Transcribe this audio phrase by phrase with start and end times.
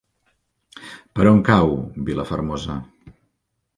[1.19, 1.75] Per on cau
[2.11, 2.79] Vilafermosa?